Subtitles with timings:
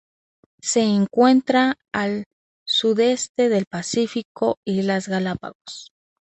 [0.63, 2.25] Se encuentran al
[2.65, 5.93] sudeste del Pacífico: islas Galápagos.